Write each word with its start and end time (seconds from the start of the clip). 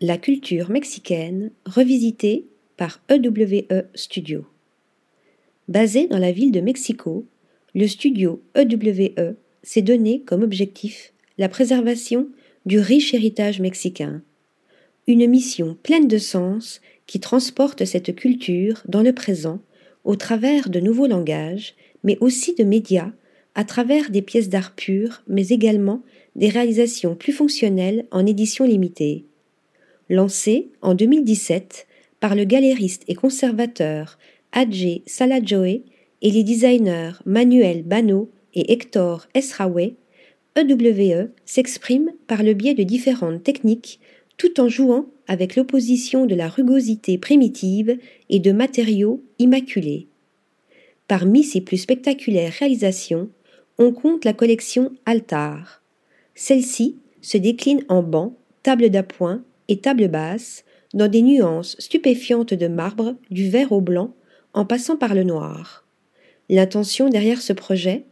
La 0.00 0.16
culture 0.16 0.70
mexicaine 0.70 1.50
revisitée 1.66 2.46
par 2.76 3.02
EWE 3.10 3.88
Studio. 3.96 4.46
Basé 5.66 6.06
dans 6.06 6.20
la 6.20 6.30
ville 6.30 6.52
de 6.52 6.60
Mexico, 6.60 7.26
le 7.74 7.88
studio 7.88 8.40
EWE 8.56 9.34
s'est 9.64 9.82
donné 9.82 10.20
comme 10.20 10.44
objectif 10.44 11.12
la 11.36 11.48
préservation 11.48 12.28
du 12.64 12.78
riche 12.78 13.12
héritage 13.12 13.58
mexicain. 13.58 14.22
Une 15.08 15.26
mission 15.26 15.76
pleine 15.82 16.06
de 16.06 16.18
sens 16.18 16.80
qui 17.08 17.18
transporte 17.18 17.84
cette 17.84 18.14
culture 18.14 18.84
dans 18.86 19.02
le 19.02 19.12
présent 19.12 19.58
au 20.04 20.14
travers 20.14 20.70
de 20.70 20.78
nouveaux 20.78 21.08
langages, 21.08 21.74
mais 22.04 22.16
aussi 22.20 22.54
de 22.54 22.62
médias, 22.62 23.10
à 23.56 23.64
travers 23.64 24.12
des 24.12 24.22
pièces 24.22 24.48
d'art 24.48 24.76
pures, 24.76 25.24
mais 25.26 25.48
également 25.48 26.04
des 26.36 26.50
réalisations 26.50 27.16
plus 27.16 27.32
fonctionnelles 27.32 28.06
en 28.12 28.24
édition 28.26 28.64
limitée. 28.64 29.27
Lancé 30.10 30.70
en 30.80 30.94
2017 30.94 31.86
par 32.20 32.34
le 32.34 32.44
galériste 32.44 33.04
et 33.08 33.14
conservateur 33.14 34.18
Adjé 34.52 35.02
Salajoe 35.06 35.82
et 36.22 36.30
les 36.30 36.44
designers 36.44 37.12
Manuel 37.26 37.82
Bano 37.82 38.30
et 38.54 38.72
Hector 38.72 39.28
Esraoué, 39.34 39.96
EWE 40.56 41.30
s'exprime 41.44 42.10
par 42.26 42.42
le 42.42 42.54
biais 42.54 42.74
de 42.74 42.82
différentes 42.82 43.42
techniques 43.42 44.00
tout 44.38 44.60
en 44.60 44.68
jouant 44.68 45.06
avec 45.26 45.56
l'opposition 45.56 46.24
de 46.24 46.34
la 46.34 46.48
rugosité 46.48 47.18
primitive 47.18 47.98
et 48.30 48.38
de 48.38 48.52
matériaux 48.52 49.22
immaculés. 49.38 50.06
Parmi 51.06 51.44
ses 51.44 51.60
plus 51.60 51.78
spectaculaires 51.78 52.54
réalisations, 52.58 53.28
on 53.78 53.92
compte 53.92 54.24
la 54.24 54.32
collection 54.32 54.92
Altar. 55.04 55.82
Celle-ci 56.34 56.96
se 57.20 57.36
décline 57.36 57.84
en 57.88 58.02
bancs, 58.02 58.34
table 58.62 58.90
d'appoint 58.90 59.42
et 59.68 59.80
table 59.80 60.08
basse, 60.08 60.64
dans 60.94 61.08
des 61.08 61.22
nuances 61.22 61.76
stupéfiantes 61.78 62.54
de 62.54 62.68
marbre, 62.68 63.16
du 63.30 63.48
vert 63.48 63.72
au 63.72 63.80
blanc, 63.80 64.14
en 64.54 64.64
passant 64.64 64.96
par 64.96 65.14
le 65.14 65.24
noir. 65.24 65.86
L'intention 66.48 67.08
derrière 67.08 67.42
ce 67.42 67.52
projet? 67.52 68.04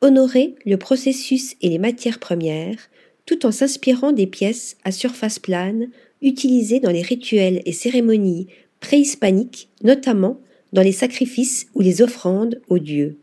Honorer 0.00 0.54
le 0.64 0.76
processus 0.76 1.56
et 1.62 1.68
les 1.68 1.78
matières 1.78 2.18
premières, 2.18 2.88
tout 3.26 3.44
en 3.44 3.52
s'inspirant 3.52 4.12
des 4.12 4.26
pièces 4.26 4.76
à 4.84 4.92
surface 4.92 5.38
plane 5.38 5.88
utilisées 6.22 6.80
dans 6.80 6.90
les 6.90 7.02
rituels 7.02 7.60
et 7.66 7.72
cérémonies 7.72 8.46
préhispaniques, 8.80 9.68
notamment 9.82 10.40
dans 10.72 10.82
les 10.82 10.92
sacrifices 10.92 11.66
ou 11.74 11.80
les 11.80 12.02
offrandes 12.02 12.60
aux 12.68 12.78
dieux. 12.78 13.18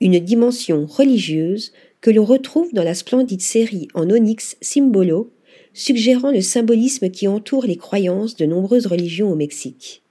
Une 0.00 0.18
dimension 0.18 0.86
religieuse 0.86 1.72
que 2.00 2.10
l'on 2.10 2.24
retrouve 2.24 2.72
dans 2.72 2.84
la 2.84 2.94
splendide 2.94 3.40
série 3.40 3.88
en 3.94 4.10
onyx 4.10 4.56
Symbolo, 4.60 5.32
suggérant 5.76 6.30
le 6.30 6.40
symbolisme 6.40 7.10
qui 7.10 7.28
entoure 7.28 7.66
les 7.66 7.76
croyances 7.76 8.34
de 8.34 8.46
nombreuses 8.46 8.86
religions 8.86 9.30
au 9.30 9.34
Mexique. 9.34 10.02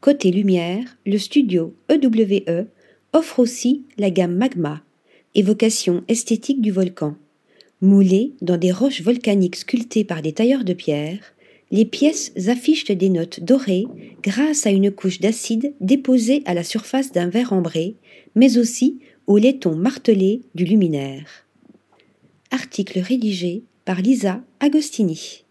Côté 0.00 0.32
lumière, 0.32 0.98
le 1.06 1.16
studio 1.16 1.72
EWE 1.88 2.66
offre 3.12 3.38
aussi 3.38 3.84
la 3.98 4.10
gamme 4.10 4.34
Magma, 4.34 4.82
évocation 5.36 6.02
esthétique 6.08 6.60
du 6.60 6.72
volcan. 6.72 7.14
Moulées 7.80 8.32
dans 8.42 8.56
des 8.56 8.72
roches 8.72 9.02
volcaniques 9.02 9.56
sculptées 9.56 10.02
par 10.02 10.22
des 10.22 10.32
tailleurs 10.32 10.64
de 10.64 10.72
pierre, 10.72 11.20
les 11.70 11.84
pièces 11.84 12.32
affichent 12.48 12.90
des 12.90 13.10
notes 13.10 13.38
dorées 13.44 13.86
grâce 14.24 14.66
à 14.66 14.70
une 14.70 14.90
couche 14.90 15.20
d'acide 15.20 15.72
déposée 15.80 16.42
à 16.46 16.54
la 16.54 16.64
surface 16.64 17.12
d'un 17.12 17.28
verre 17.28 17.52
ambré, 17.52 17.94
mais 18.34 18.58
aussi 18.58 18.98
au 19.28 19.38
laiton 19.38 19.76
martelé 19.76 20.40
du 20.56 20.64
luminaire. 20.64 21.46
Article 22.50 22.98
rédigé 22.98 23.62
par 23.84 23.96
Lisa 23.96 24.40
Agostini. 24.60 25.44